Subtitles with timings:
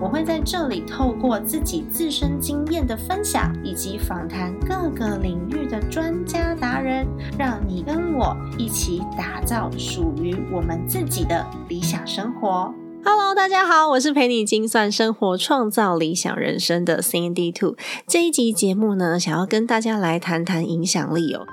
[0.00, 7.06] 我会在这里透过自己自身经验的分享，以及访谈各个领域的专家达人，
[7.38, 12.72] 让你跟我一起打造属于我们自己的理想生活。
[13.04, 17.76] Hello，大家好，我是陪你精算生活、创造理想人生的 Cindy Two。
[18.06, 21.46] 这一集节目呢，想要跟大家来谈谈影响力哦。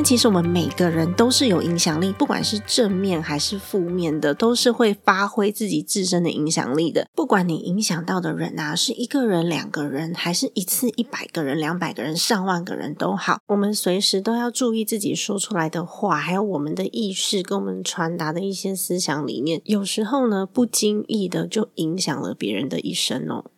[0.00, 7.06] 因为其实我们每个人都是有影响力，不管是正面还是负面的，都是会发挥自己自身的影响力的。
[7.14, 19.60] 不管你影响到的人啊，是一个人、两个人，还是一次一百个人、两百个人、上万个人都好，我们随时都要注意自己说出来的话，还有我们的意识跟我们传达的一些思想理念。
[19.66, 23.50] 有时候呢，不经意的就影响了别人的一生哦。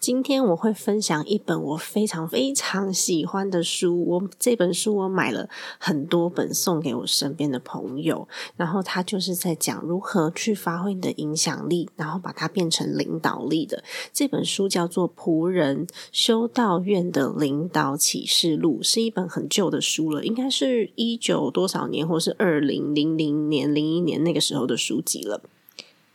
[0.00, 4.04] 今天我会分享一本我非常非常喜欢的书。
[4.04, 13.82] 我这本书我买了很多本送给我身边的朋友，然后他就是在讲如何去发挥你的影响力，然后把它变成领导力的。
[14.12, 25.42] 这本书叫做《仆人修道院的领导启示录》，是一本很旧的书了，应该是一九多少年，或是二零零零年、零一年那个时候的书籍了。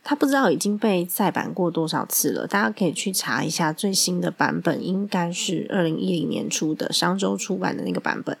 [0.04, 8.36] 他不知道已经被再版过多少次了，大家可以去查一下最新的版本，应该是二零一零年初的商周出版的那个版本。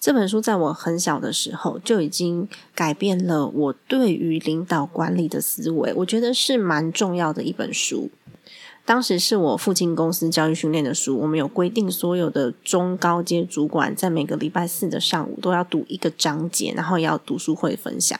[0.00, 8.10] 这本书在我很小的时候就已经改变了我对于领导管理的思维，我觉得是蛮重要的一本书。
[8.88, 18.18] 当时是我父亲公司教育训练的书，我们有规定所有的中高阶主管在每个礼拜四的上午都要读一个章节，然后要读书会分享。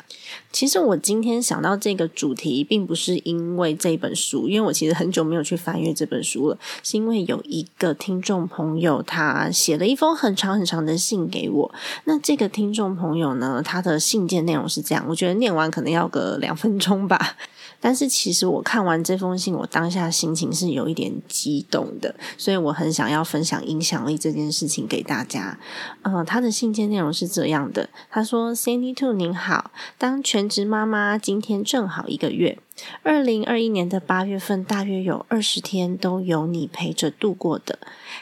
[0.53, 11.75] 其实我今天想到这个主题，并不是因为这本书，因为我其实很久没有去翻阅这本书了，是因为有一个听众朋友他写了一封很长很长的信给我。
[12.05, 17.37] 那这个听众朋友呢，他的信件内容是这样，我觉得念完可能要个两分钟吧。
[17.81, 25.59] 但是其实我看完这封信，我当下心情是有一点激动的，所以我很想要分享影响力这件事情给大家。
[26.03, 32.59] 嗯，他的信件内容是这样的：他说，Sandy Two 您好，当全职妈妈今天正好一个月，
[33.03, 37.79] 二零二一年的八月份大约有二十天都有你陪着度过的。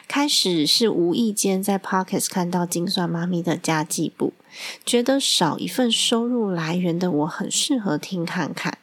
[0.07, 4.33] 开始是无意间在 Pocket 看到精算妈咪的家计簿，
[4.85, 8.77] 觉得少一份收入来源的我很适合听看看。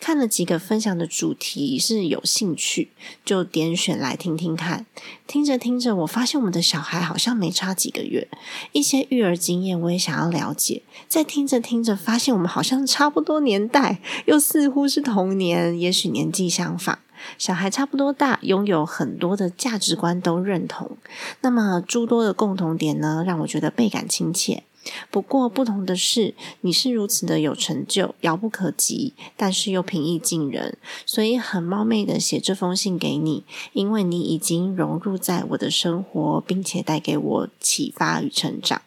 [0.00, 2.90] 看了几个分享的主题是有兴趣，
[3.24, 4.86] 就点选来听听看。
[5.26, 8.28] 听着听着，我发现我们的小孩好像没差几个月，
[8.72, 10.82] 一些育儿经验我也想要了解。
[11.08, 16.98] 再听着听着，发现我们好像差不多年代，又似乎是童年，也许年纪相仿，
[17.38, 20.96] 小孩差不多大，拥有很多的价值观都认同。
[21.40, 24.64] 那么诸多的共同点呢，让我觉得倍感亲切。
[25.10, 38.82] 不过，不同的是，你是如此的有成就，遥不可及，但是又平易近人，所以很冒昧的写这封信给你，因为你已经融入在我的生活，并且带给我启发与成长。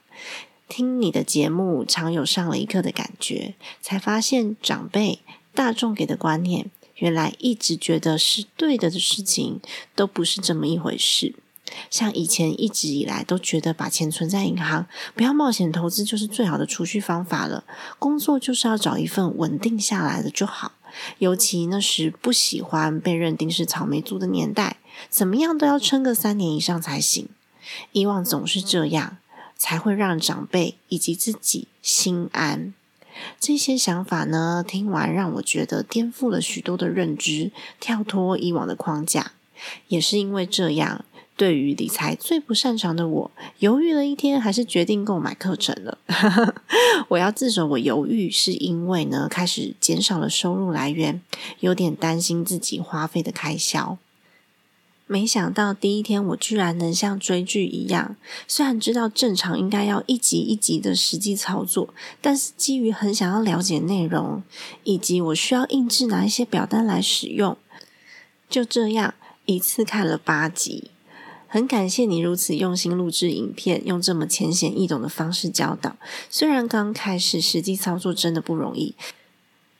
[0.69, 5.19] 听你的节目，常有上了一课的感觉，才发现长辈、
[5.53, 9.61] 大众给的观念，原来一直觉得是对的的事情，
[9.95, 11.35] 都不是这么一回事。
[11.89, 17.63] 像以前一直以来都觉得把钱存在银行，不要冒险投资就是最好的储蓄方法了。
[17.99, 20.73] 工作就是要找一份稳定下来的就好。
[21.19, 24.77] 尤其那时不喜欢被认定是草莓族的年代，
[25.09, 27.27] 怎么样都要撑个三年以上才行。
[27.91, 29.17] 以往总是这样，
[29.57, 32.73] 才会让长辈以及自己心安。
[33.39, 39.33] 这些想法呢，听完让我觉得颠覆了许多的认知，跳脱以往的框架。
[39.87, 41.03] 也是因为这样。
[41.37, 45.99] 对于理财最不擅长的我，犹豫了一天，还是决定购买课程了。
[47.09, 51.21] 我要自首，我犹豫是因为呢，开始减少了收入来源，
[51.59, 53.99] 有点担心自己花费的开销。
[55.05, 58.17] 没想到第一天，我居然能像追剧一样，
[58.47, 64.41] 虽然知道正常应该要一集一集的实际操作，但是基于很想要了解内容，
[64.83, 67.55] 以及我需要印制哪一些表单来使用，
[68.49, 69.13] 就这样
[69.45, 70.89] 一次看了八集。
[71.47, 75.95] 很感谢你如此用心录制影片，用这么浅显易懂的方式教导。
[76.29, 78.95] 虽然刚开始实际操作真的不容易。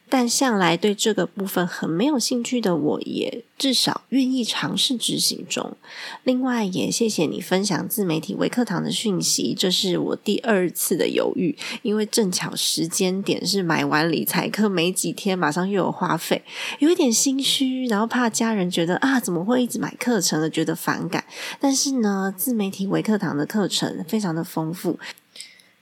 [0.09, 5.75] 但向来对这个部分很没有兴趣的我，也至少愿意尝试执行中。
[6.23, 16.43] 另外，也谢谢你分享自媒体微课堂的讯息，这是我第二次的犹豫，因为正巧时间点是买完理财课没几天，马上又有花费，
[16.79, 21.23] 有一点心虚，然后怕家人觉得啊，怎么会一直买课程而觉得反感。
[21.59, 24.99] 但是呢，自媒体微课堂的课程非常的丰富。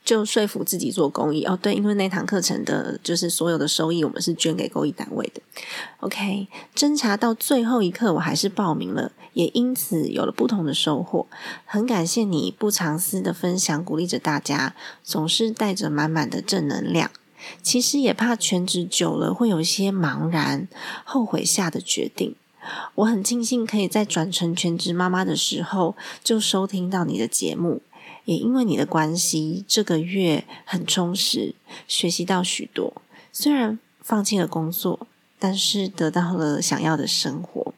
[0.06, 5.42] 就说服自己做公益哦，对，因为那堂课程的就是所有的收益，我们是捐给公益单位的。
[6.02, 11.26] OK，侦查到最后一刻，我还是报名了，也因此有了不同的收获。
[11.66, 17.10] 很感谢你不藏私的分享，鼓励着大家，总是带着满满的正能量。
[17.64, 20.68] 其实也怕全职久了会有一些茫然、
[21.04, 22.36] 后悔下的决定。
[22.96, 27.82] 我很庆幸可以在转成全职妈妈的时候就收听到你的节目。
[28.26, 31.56] 也因为你的关系，这个月很充实，
[31.88, 33.02] 学习到许多。
[33.32, 35.08] 虽然放弃了工作，
[35.40, 37.74] 但是得到了想要的生活，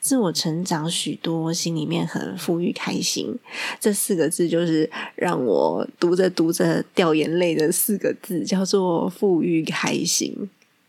[0.00, 3.38] 自我成长许多，心里面很富裕开心。
[3.78, 10.48] 这四个字就是让我读着读着掉眼泪的四个字，叫做富裕开心。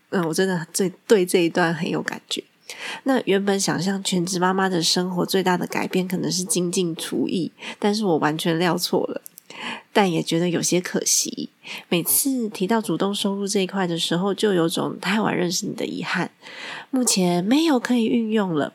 [0.10, 2.44] 嗯，我真的最对这一段很有感觉。
[3.04, 9.22] 那原本想象全职妈妈的生活最大的改变可能是精进厨艺，但是我完全料错了，
[9.92, 11.50] 但也觉得有些可惜。
[11.90, 16.32] 每次提到主动收入这一块的时候，就有种太晚认识你的遗憾。
[16.90, 18.74] 目前没有可以运用了。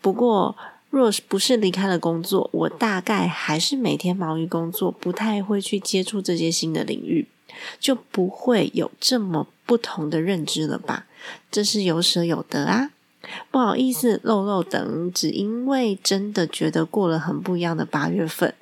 [0.00, 0.56] 不过，
[0.90, 7.26] 若不是离开了工作，我大概还是每天忙于工作，不太会去接触这些新的领域，
[7.80, 11.06] 就不会有这么不同的认知了吧？
[11.50, 12.90] 这是有舍有得啊。
[13.50, 18.54] 不好意思，漏漏等，只因为真的觉得过了很不一样的八月份，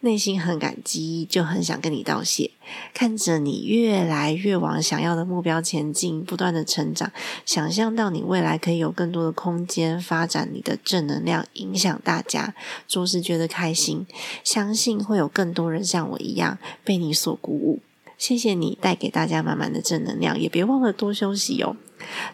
[0.00, 2.50] 内心很感激，就很想跟你道谢。
[2.94, 7.10] 看着你越来越往想要的目标前进，不断的成长，
[7.44, 12.54] 想象到你未来可以有更多的空间发展你的正能量，影响大家，
[12.86, 14.06] 着实觉得开心。
[14.42, 17.80] 相信会有更多人像我一样被你所鼓舞。
[18.16, 21.76] 谢谢你带给大家满满的正能量，也别忘了多休息哦。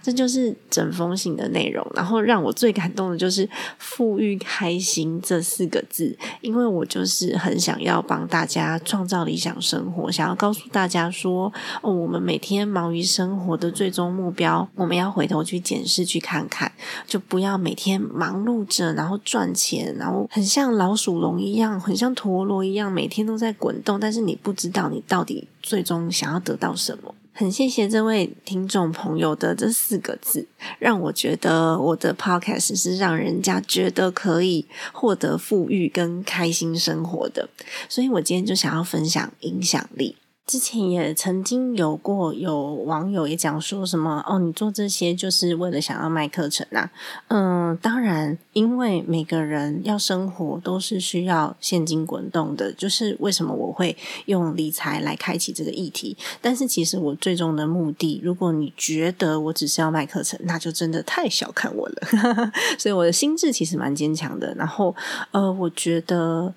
[0.03, 11.53] 这就是整封信的内容，然后让我最感动的就是“富裕开心”这四个字，因为我就是很想要帮大家创造理想生活，想要告诉大家说：
[11.83, 16.71] 哦，我们每天忙于生活的最终目标，我们要回头去检视去看看，
[17.07, 27.15] 就不要每天忙碌着，然后赚钱，然后很像老鼠笼一样，很像陀螺一样，每天都在滚动，但是你不知道你到底最终想要得到什么。
[27.33, 30.47] 很谢谢这位听众朋友的这四个字，
[30.79, 37.49] 让我觉得我的 podcast 是让人家觉得可以获得富裕跟开心生活的，
[37.89, 40.17] 所以我今天就想要分享影响力。
[40.51, 46.91] 之前也曾经有过有网友也讲说什么哦，你做这些就是为了想要卖课程啊？
[47.29, 56.17] 嗯，当然，因为每个人要生活都是需要现金滚动的，就是为什么我会用理财来开启这个议题。
[56.41, 62.53] 但是其实我最终的目的，如果你觉得我只是要卖课程，那就真的太小看我了。
[62.77, 64.53] 所以我的心智其实蛮坚强的。
[64.57, 64.97] 然后
[65.31, 66.53] 呃，我觉得。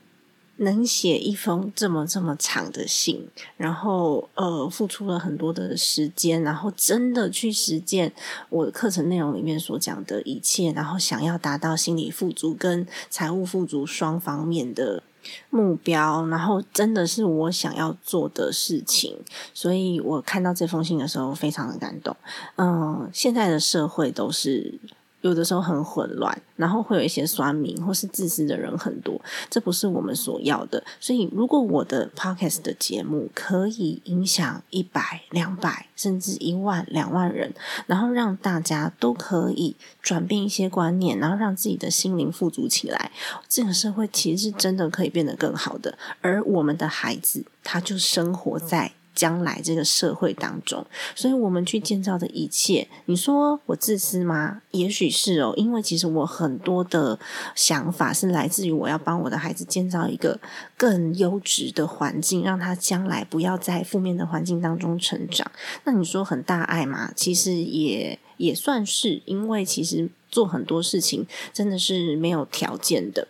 [0.64, 8.12] 能写一封这么这么长的信，然后呃，付出了很多的时间，然后真的去实践
[8.50, 15.04] 我的课程内容里面所讲的一切，然后想要达到心理富足跟财务富足双方面的
[15.50, 19.18] 目标，然后真的是我想要做的事情，
[19.54, 22.16] 所以我看到这封信的时候非常的感动。
[22.56, 24.80] 嗯，现在的社会都是。
[25.24, 30.84] 有的时候很混乱，然后会有一些酸民或是自私的人很多，这不是我们所要的。
[31.00, 37.54] 所以，如果我的 podcast 的节目可以影响一百、两百，甚至一万、两万人，
[37.88, 43.12] 然后让大家都可以转变一些观念，然后让自己的心灵富足起来，
[43.48, 45.98] 这个社会其实是真的可以变得更好的。
[46.22, 48.92] 而我们的孩子，他就生活在。
[49.14, 54.62] 将来这个社会当中，所以我们去建造的一切，你说我自私吗？
[54.72, 57.20] 也许是哦，因为其实我很多的
[57.56, 60.40] 想法是来自于我要帮我的孩子建造一个
[60.76, 65.52] 更优质的环境，让他将来不要在负面的环境当中成长。
[65.84, 67.12] 那你说很大爱吗？
[67.16, 73.28] 其实也也算是，因为其实做很多事情真的是没有条件的，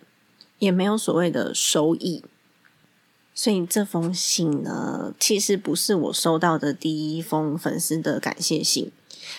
[0.58, 2.24] 也没有所谓的收益。
[3.34, 8.90] 所以这封信呢，其实不是我收到的第一封粉丝的感谢信。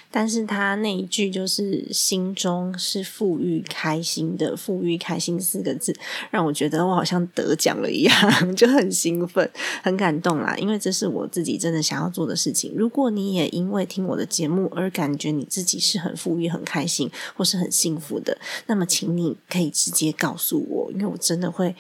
[0.10, 5.96] 但是他那一句就是心中是富裕开心的，富裕开心四个字，
[6.32, 8.14] 让我觉得我好像得奖了一样，
[8.56, 9.48] 就很兴奋，
[9.84, 10.56] 很感动啦。
[10.58, 12.74] 因为这是我自己真的想要做的事情。
[12.76, 18.36] 如果你也因为听我的节目而感觉你自己是很富裕、很开心，或是很幸福的，
[18.66, 21.76] 那么请你可以直接告诉我，因为我真的会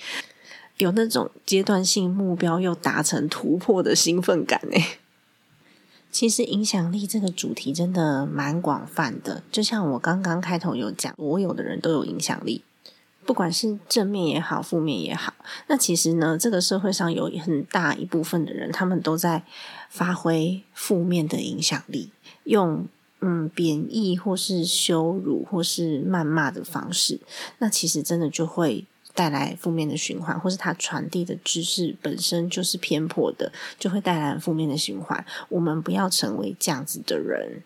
[0.78, 4.98] 有那种阶段性目标又达成突破的兴奋感诶。
[6.12, 12.64] 其实影响力这个主题真的蛮广泛的，就像我刚刚开头有讲，所有的人都有影响力，
[13.26, 15.34] 不管是正面也好，负面也好。
[15.68, 19.44] 那其实呢，这个社会上有很大一部分的人，他们都在
[19.90, 22.12] 发挥负面的影响力，
[22.46, 22.88] 用
[23.20, 27.20] 嗯贬义或是羞辱或是谩骂的方式，
[27.60, 28.86] 那其实真的就会。
[29.16, 35.26] 带来负面的循环，或是他传递的知识本身就是偏颇的，就会带来负面的循环。
[35.50, 37.64] 我们不要成为这样子的人。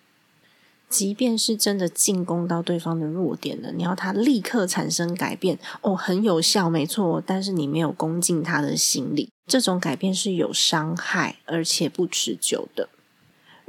[0.87, 7.21] 即便是真的进攻到对方的弱点了，你要他立刻产生改变，哦，很有效，没错。
[7.23, 12.89] 但是你没有攻进他的心里，这种改变是有伤害，而且不持久的。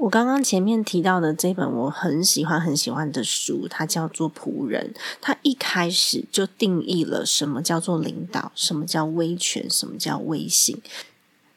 [0.00, 4.95] 我刚刚前面提到的这本我很喜欢很喜欢的书，它叫做《仆人》。
[5.21, 10.80] 它一开始就定义了什么叫做领导，什么叫威权，什么叫威信。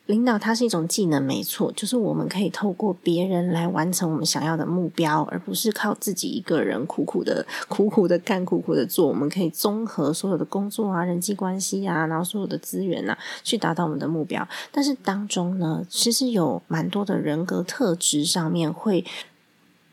[0.07, 9.07] 领导它是一种技能，没错，就是我们可以透过别人来完成我们想要的目标，而不是靠自己一个人苦苦的、 苦苦的干、苦苦的做。
[9.07, 14.45] 我们可以综合所有的工作啊、人际关系啊，然后所有的资源啊，去达到我们的目标。
[14.71, 19.05] 但是当中呢，其实有蛮多的人格特质上面会。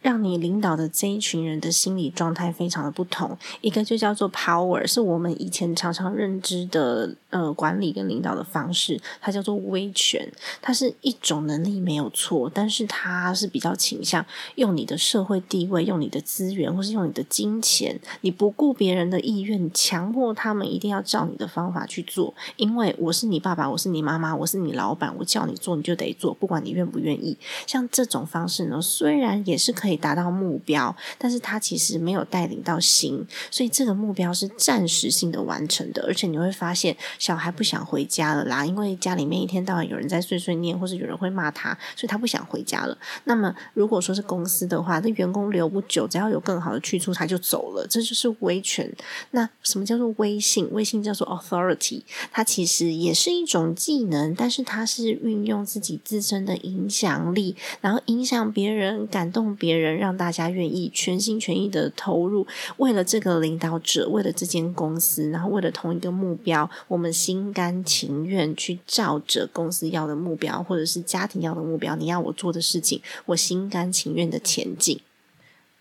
[0.00, 10.26] 让你领导的这一群人的心理状态非常的不同，一个就叫做 power，是我们以前常常认知的呃管理跟领导的方式，它叫做威权，
[10.62, 27.36] 它是一种能力没有错，但是它是比较倾向用你的社会地位、用你的资源或是用你的金钱，你不顾别人的意愿，强迫他们一定要照你的方法去做，因为我是你爸爸，我是你妈妈，我是你老板，我叫你做你就得做，不管你愿不愿意。
[27.66, 29.89] 像这种方式呢，虽然也是可以。
[29.90, 36.04] 可以达到目标，但是他其实没有带领到心，所以这个目标是暂时性的完成的。
[36.06, 42.96] 而且你会发现，小孩不想回家了啦，因为家里面一天到晚有人在碎碎念，或者有人会骂他，所以他不想回家了。
[43.24, 47.84] 那么，如果说是公司的话，那员工留不久，只要有更好的去处，他就走了。
[47.90, 48.88] 这就是威权。
[49.32, 50.68] 那什么叫做威信？
[50.70, 59.79] 威信叫做 authority，它其实也是一种技能，但是它是运用自己自身的影响力，然后影响别人，感动别人。
[59.80, 62.46] 人让大家愿意全心全意的投入，
[62.76, 75.00] 为了这个领导者，为了这间公司，然后为了同一个目标，我们心甘情愿去照着公司要的目标，或者是家庭要的目标，你要我做的事情，我心甘情愿的前进。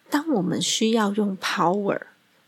[0.10, 2.00] 当我们需要用 power、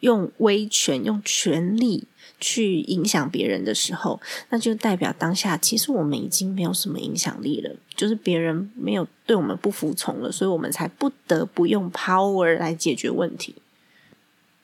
[0.02, 2.08] 用威权、用权力。
[2.44, 13.54] 去影响别人的时候，那就代表当下其实我们已经没有什么影响力了，就是别人没有对我们不服从了，所以我们才不得不用 power 来解决问题。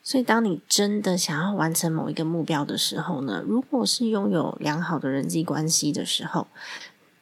[0.02, 6.48] 所以，当你真的想要完成某一个目标的时候呢，如果是拥有良好的人际关系的时候，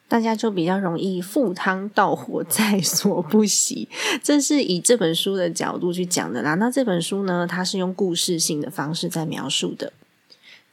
[0.07, 3.89] 大家就比较容易赴汤蹈火，在所不惜。
[4.23, 6.55] 这是以这本书的角度去讲的啦。
[6.55, 9.91] 那这本书呢，它是用故事性的方式在描述的。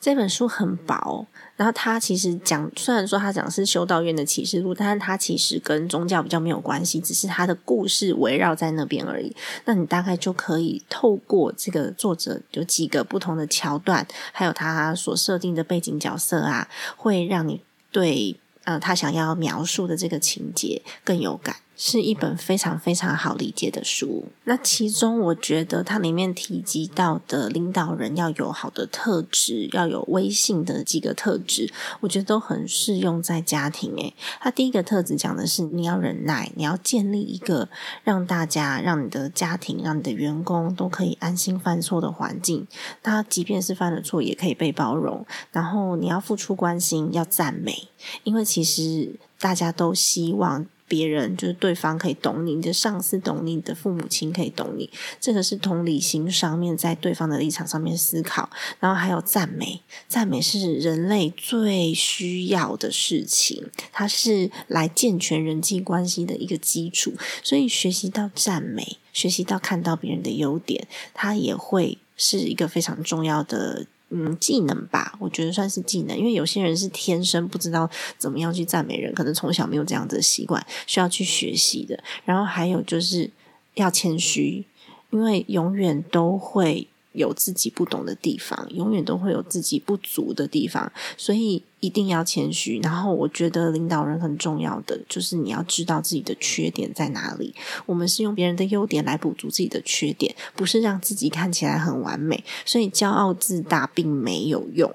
[0.01, 1.27] 这本书很薄，
[1.57, 9.35] 然后它其实讲，虽然说它讲是修道院的启示录，但是它其实跟宗教比较没有关系，只是它的故事围绕在那边而已。
[9.65, 21.57] 那你大概就可以透过这个作者有几个不同的桥段，还有他所设定的背景角色啊，会让你对呃他想要描述的这个情节更有感。
[21.77, 24.25] 是一本非常非常好理解的书。
[24.45, 33.95] 那其中，我觉得它里面提及到的领导人要有好的特质，要有威信的几个特质，我觉得都很适用在家庭。
[33.97, 37.69] 诶，它第一个特质讲的是你要忍耐，你要建立一个
[38.05, 42.67] 让大家、让你的家庭、让你的员工都可以安心犯错的环境。
[43.03, 45.27] 他即便是犯了错，也可以被包容。
[45.51, 47.89] 然后你要付出关心，要赞美，
[48.23, 50.67] 因为其实大家都希望。
[50.87, 58.51] 别人就是对方可以懂你，你的上司懂你，你的父母亲可以懂你，这个是同理心上面在对方的立场上面思考，
[58.81, 73.87] 然后还有赞美，赞美是人类最需要的事情，它是来健全人际关系的一个基础，所以学习到赞美，学习到看到别人的优点，它也会是一个非常重要的。
[74.17, 81.99] 嗯，技能吧，我觉得算是技能，因为有些人是天生不知道怎么样去赞美人，可能从小没有这样子的习惯，需要去学习的。
[82.25, 83.29] 然后还有就是
[83.75, 84.65] 要谦虚，
[85.11, 91.65] 因为永远都会有自己不懂的地方，永远都会有自己不足的地方，所以。
[91.81, 97.55] 一定要谦虚，然后我觉得领导人很重要的就是你要知道自己的缺点在哪里。
[97.85, 102.43] 我们是用别人的优点来补足自己的缺点，不是让自己看起来很完美。
[102.65, 104.91] 所以骄傲自大并没有用。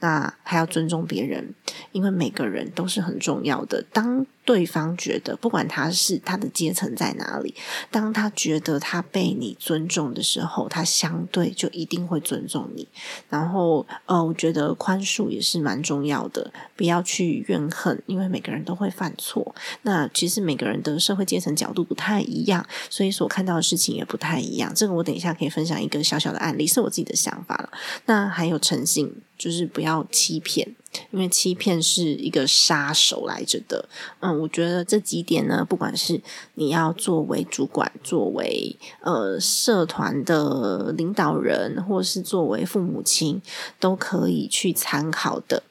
[0.00, 1.54] 那还要尊重别人，
[1.92, 3.84] 因为每个人都是很重要的。
[3.92, 7.54] 当对方觉得不管他是他的阶层在哪里，
[7.90, 12.88] 当他觉得他被你尊重的时候，他相对就一定会尊重你。
[13.28, 16.52] 然后，呃，我觉得宽恕也是蛮重要的。
[16.74, 19.54] 不要去怨恨，因为每个人都会犯错。
[19.82, 24.72] 那其实每个人的社会阶层角度不太一样，所以所看到的事情也不太一样。
[24.74, 27.70] 这个我等一下可以分享一个小小的案例，是我自己的想法了。
[28.06, 30.72] 那还有诚信，就是不要欺骗，
[31.10, 33.88] 因为欺骗是一个杀手来着的。
[34.20, 36.20] 嗯，我觉得这几点呢，不管是
[36.54, 43.42] 你要作为主管，作为呃社团的领导人，或是作为父母亲，
[43.80, 45.64] 都可以去参考的。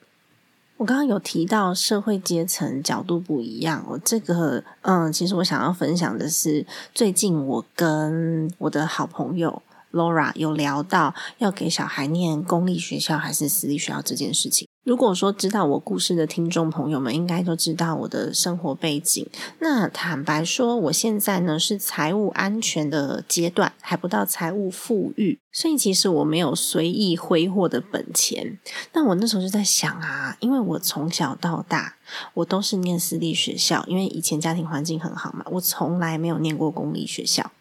[0.75, 14.67] 我刚刚有提到社会阶层角度不一样，我这个嗯，其实我想要分享的是，最近我跟我的好朋友 Laura 有聊到要给小孩念公立学校还是私立学校这件事情。
[14.83, 19.27] 如果说知道我故事的听众朋友们，应该都知道我的生活背景。
[19.59, 28.57] 那坦白说，我现在呢是财务安全的阶段，还不到财务富裕，所以其实我没有随意挥霍的本钱。
[28.93, 31.97] 那我那时候就在想啊，因为我从小到大，
[32.33, 37.51] 我都是念私立学校，因为以前家庭环境很好嘛，我从来没有念过公立学校。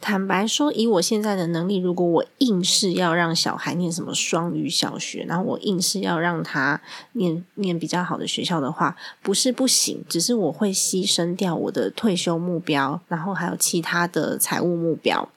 [0.00, 6.80] 坦白说，以我现在的能力，如果我硬是要让小孩念什么双语小学，然后我硬是要让他
[7.12, 15.28] 念念比较好的学校的话，不是不行，只是我会牺牲掉我的退休目标，然后还有其他的财务目标，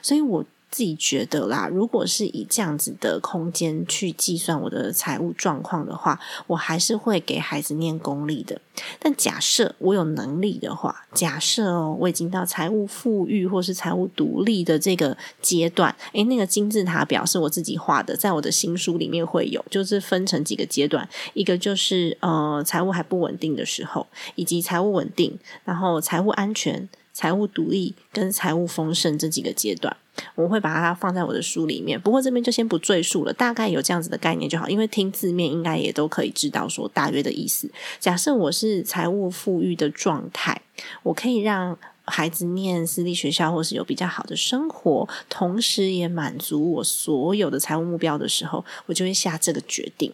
[0.00, 0.44] 所以我。
[0.72, 8.58] 自己觉得啦，如果是以这样子的空间去计算我的财务状况的话，我还是会给孩子念公立的。
[8.98, 24.06] 但假设我有能力的话，假设哦，我已经到财务富裕或是财务独立的这个阶段，诶，那个金字塔表是我自己画的，在我的新书里面会有，就是分成几个阶段，一个就是呃财务还不稳定的时候，
[24.36, 26.88] 以及财务稳定，然后财务安全。
[27.12, 29.96] 财务独立跟财务丰盛这几个阶段，
[30.34, 32.00] 我会把它放在我的书里面。
[32.00, 34.68] 不过这边就先不赘述了，大概有这样子的概念就好。
[34.68, 37.70] 因为听字面应该也都可以知道说大约的意思。
[38.00, 40.62] 假设我是财务富裕的状态，
[41.02, 50.12] 我可以让孩子念私立学校，或是有比较好的生活，同时也满足我所有的财务目标的时候，我就会下这个决定。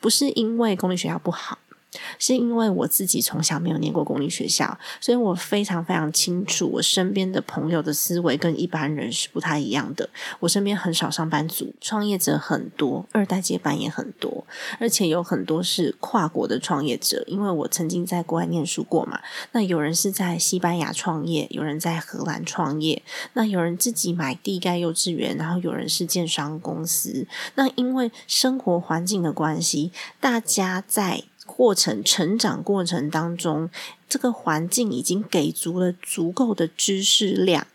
[0.00, 1.58] 不是因为公立学校不好。
[2.18, 10.08] 是因为我自己从小没有念过公立学校，所以我非常非常清楚，我身边的朋友的思维跟一般人是不太一样的。
[10.40, 14.46] 我身边很少上班族，创业者很多，二代接班也很多，
[14.78, 17.22] 而且有很多是跨国的创业者。
[17.26, 19.20] 因为我曾经在国外念书过嘛，
[19.52, 23.02] 那有人是在西班牙创业，有人在荷兰创业，
[23.34, 27.26] 那有人自己买地盖幼稚园，然后有人是建商公司。
[27.54, 31.24] 那因为生活环境的关系，大家在。
[31.54, 33.68] 过程成长过程当中，
[34.08, 37.66] 这个环境已经给足了足够的知识量，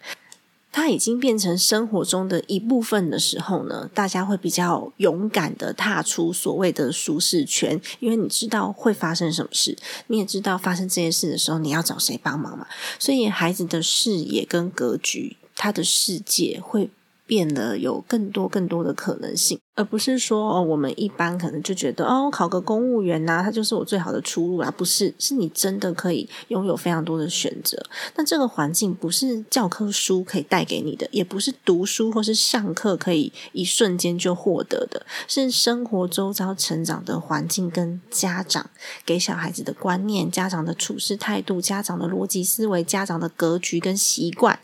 [0.72, 12.68] 它已经变成生活中的一部分的时候呢，大家会比较勇敢的踏出所谓的舒适圈，因为你知道会发生什么事，你也知道发生这件事的时候你要找谁帮忙嘛，
[13.00, 16.90] 所以孩子的视野跟格局，他的世界会
[17.28, 19.60] 变得有更多更多的可能性。
[19.76, 24.74] 而不是说哦，我们一般可能就觉得哦，考个公务员呐，它就是我最好的出路啊。
[24.76, 27.80] 不是，是你真的可以拥有非常多的选择。
[28.16, 38.72] 那这个环境不是教科书可以带给你的，也不是读书或是上课可以一瞬间就获得的，是生活周遭成长的环境跟家长
[39.06, 44.60] 给小孩子的观念、家长的处事态度、家长的逻辑思维、家长的格局跟习惯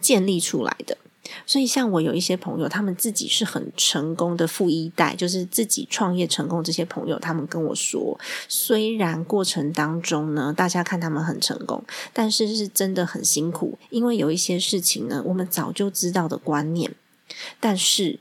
[0.00, 0.98] 建立出来的。
[1.46, 6.62] 所以，像我有一些朋友，他们自己是很成功的富一代，就是自己创业成功。
[6.62, 16.94] 这些朋友，他们跟我说，虽然过程当中呢，大家看他们很成功，但是是真的很辛苦，因为有一些事情呢，我们早就知道的观念，
[17.60, 18.18] 但是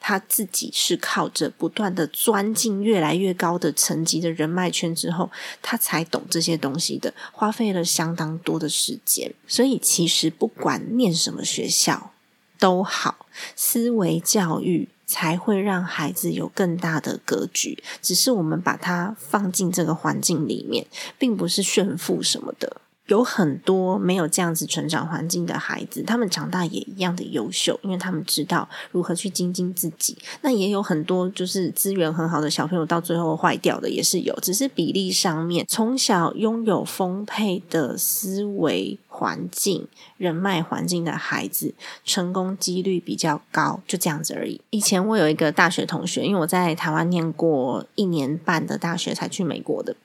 [0.00, 5.30] 他自己是靠着不断的钻进越来越高的层级的人脉圈之后，
[5.60, 9.32] 他才懂这些东西的，花费了相当多的时间。
[9.46, 12.12] 所以，其实不管念什么学校。
[12.58, 17.82] 都好，思维教育才会让孩子有更大的格局。
[18.02, 20.86] 只是我们把它放进这个环境里面，
[21.18, 22.80] 并不是炫富什么的。
[23.08, 30.16] 有很多没有这样子成长环境的孩子，他们长大也一样的优秀，因为他们知道如何去精进自己。
[30.42, 44.60] 那也有很多就是资源很好的小朋友，到最后坏掉的也是有，只是比例上面，从小拥有丰沛的思维环境、人脉环境的孩子，成功几率比较高，就这样子而已。
[44.70, 49.96] 以前我有一个大学同学，因为我在台湾念过一年半的大学，才去美国的。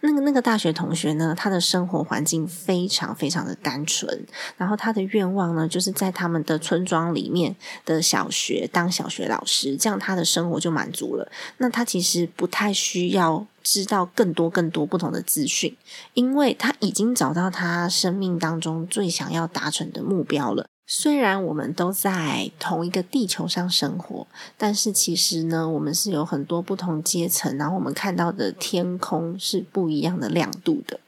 [0.00, 11.30] 那个那个大学同学呢，他的生活环境非常非常的单纯，然后他的愿望呢，就是在他们的村庄里面的小学当小学老师，这样他的生活就满足了。
[11.58, 15.76] 那他其实不太需要知道更多更多不同的资讯，
[16.12, 20.66] 因为他已经找到他生命当中最想要达成的目标了。
[20.86, 24.26] 虽然我们都在同一个地球上生活，
[24.58, 31.00] 但是其实呢，我们是有很多不同阶层，然后我们看到的天空是不一样的亮度的。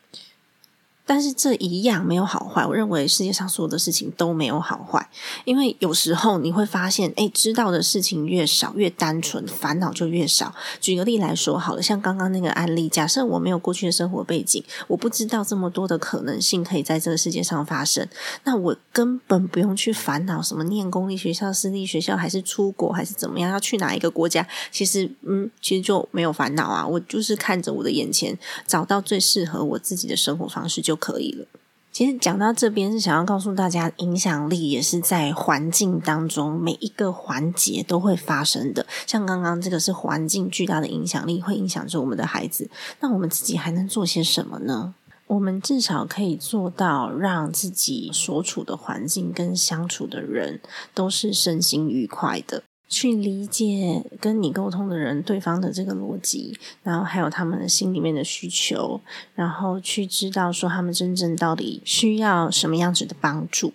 [1.07, 5.09] 但是这一样没有好坏，我认为世界上所有的事情都没有好坏，
[5.45, 10.53] 因为有时候你会发现，哎，知道的事情越少，越单纯，烦恼就越少。
[10.81, 18.09] 举个例来说好了，像刚刚那个案例，假设我没有过去的生活背景，我不知道这么多的可能性可以在这个世界上发生，
[18.43, 26.85] 那我根本不用去烦恼什么念公立学校、私立学校，还是出国，还是怎么样，要去哪一个国家，其实，嗯，其实就没有烦恼啊。
[26.85, 30.96] 我就是看着我的眼前，找到最适合我自己的生活方式就。
[30.97, 31.47] 可以了。
[31.93, 38.87] 其实讲到这边是想要告诉大家，影响力也是在环境当中每一个环节都会发生的。
[39.07, 42.69] 像刚刚这个是环境巨大的影响力，会影响着我们的孩子。
[43.01, 44.95] 那我们自己还能做些什么呢？
[45.29, 50.61] 我们至少可以做到让自己所处的环境跟相处的人
[50.95, 52.63] 都是身心愉快的。
[52.89, 59.01] 去理解跟你沟通的人对方的这个逻辑，然后还有他们的心里面的需求，
[59.35, 63.73] 然后去知道说他们真正到底需要什么样子的帮助。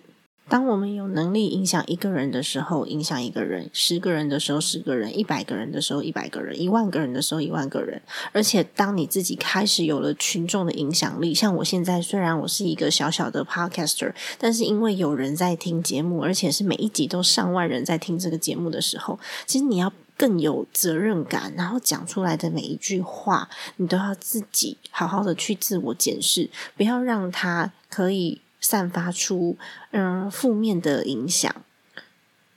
[0.52, 8.02] 当我们有能力影响一个人的时候，影响一个人；十个人的时候，十个人；一百个人的时候，一百个人；一万个人的时候，一万个人。
[8.32, 28.42] 而且，当你自己开始有了群众的影响力，像我现在，虽然我是一个小小的 podcaster，但是因为有人在听节目，而且是每一集都上万人在听这个节目的时候，其实你要更有责任感，然后讲出来的每一句话，你都要自己好好的去自我检视，不要让它可以。
[28.62, 29.58] 散发出
[29.90, 31.54] 嗯负面的影响，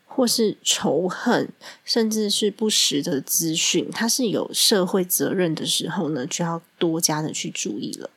[0.06, 1.50] 或是仇恨，
[1.84, 8.10] 甚至是不实的资讯，它是有社会责任的时候呢，就要多加的去注意了。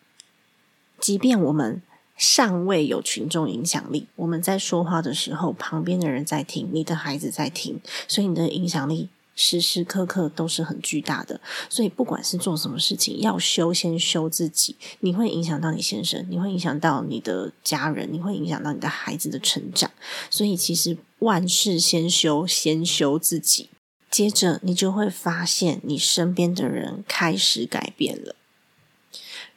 [1.00, 1.82] 即便我们
[2.16, 9.08] 尚未有群众影响力，我们在说话的时候，旁边的人在听，你的孩子在听，所以你的影响力。
[9.40, 14.74] 时时刻刻都是很巨大的，所以不管是做什么事情，要修先修自己。
[14.98, 19.88] 你会影响到你先生，你会影响到你的家人，你会影响到你的孩子的成长。
[20.28, 23.70] 所以其实万事先修，先修自己，
[24.10, 28.34] 接着你就会发现你身边的人开始改变了。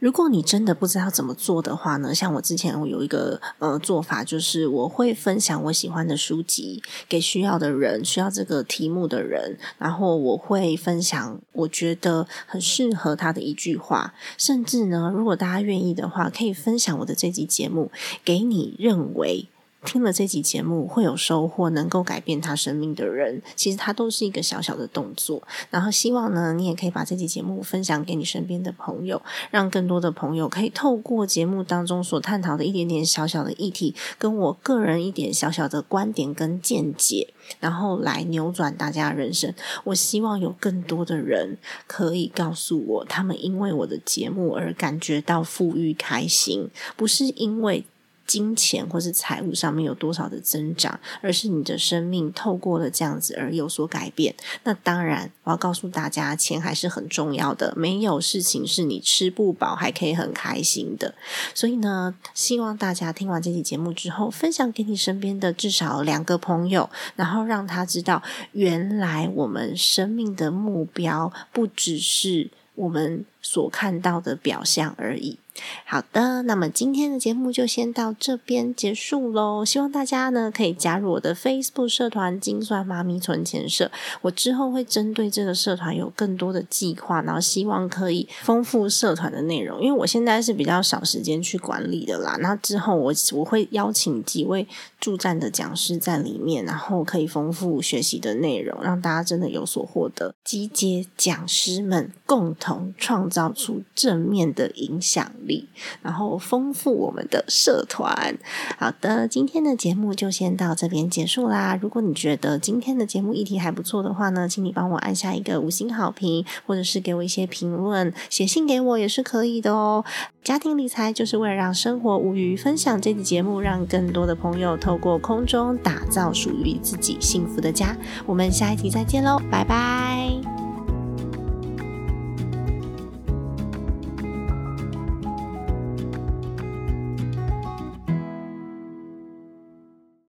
[0.01, 2.11] 如果你真的不知道怎么做的话呢？
[2.11, 17.91] 像我之前我有一个呃做法，就是我会分享我喜欢的书籍给需要的人，需要这个题目的人，然后我会分享我觉得很适合他的一句话，甚至呢，如果大家愿意的话，可以分享我的这集节目
[18.25, 19.45] 给你认为。
[19.83, 25.41] 听了这集节目会有收获，能够改变他生命的人，其实他都是一个小小的动作。
[25.69, 39.53] 然后希望呢，你也可以把这集节目分享给你身边的朋友，让更多的朋友可以透过节目当中所探讨的一点点小小的议题，跟我个人一点小小的观点跟见解，然后来扭转大家人生。
[39.85, 47.83] 我希望有更多的人可以告诉我，他们因为我的节目而感觉到富裕开心，不是因为。
[48.31, 54.33] 金钱或是财务上面有多少的增长，而是你的生命透过了这样子而有所改变。
[54.63, 57.73] 那当然，我要告诉大家，钱还是很重要的。
[57.75, 61.13] 没有事情是你吃不饱还可以很开心的。
[61.53, 75.37] 所以呢，希望大家听完这期节目之后，分享给你身边的至少两个朋友，然后让他知道，原来我们生命的目标不只是我们所看到的表象而已。
[75.85, 79.65] 好的，那么今天的节目就先到这边结束喽。
[79.65, 83.91] 希望大家呢可以加入我的 Facebook 社团“精算妈咪存钱社”。
[84.21, 89.81] 我之后会针对这个社团有更多的计划，然后希望可以丰富社团的内容。
[89.81, 92.37] 因为我现在是比较少时间去管理的啦。
[92.39, 94.65] 那之后我我会邀请几位
[95.01, 100.33] 助战的讲师在里面，然后可以丰富学习的内容，让大家真的有所获得。
[100.45, 105.69] 集结讲师们共同创造出正面的影响力，
[106.03, 108.37] 然后丰富我们的社团。
[108.77, 111.79] 好的，今天的节目就先到这边结束啦。
[111.81, 120.03] 如果你觉得今天的节目议题还不错的话呢，请你帮我按下一个五星好评，或者是给我一些评论，写信给我也是可以的哦。
[120.43, 127.95] 家庭理财就是为了让生活无余，分享这期节目，让更多的朋友透过空中打造属于自己幸福的家。
[128.25, 130.70] 我们下一集再见喽，拜拜。